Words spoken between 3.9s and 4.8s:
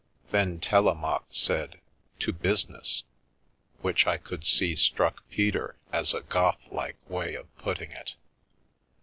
I could see